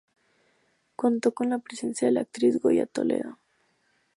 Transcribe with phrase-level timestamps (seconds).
[0.95, 3.37] Contó con la presencia de la actriz Goya Toledo.